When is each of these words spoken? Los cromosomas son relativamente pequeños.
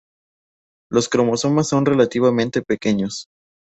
Los 0.89 1.09
cromosomas 1.09 1.67
son 1.69 1.85
relativamente 1.85 2.63
pequeños. 2.63 3.27